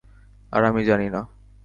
[0.51, 1.21] আর আমি জানি না।